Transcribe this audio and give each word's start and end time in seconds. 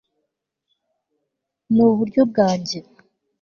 nuburyo 1.75 2.21
bwanjye 2.31 2.77